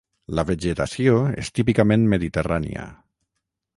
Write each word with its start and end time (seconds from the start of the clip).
La 0.37 0.43
vegetació 0.51 1.17
és 1.43 1.53
típicament 1.59 2.07
mediterrània. 2.15 2.87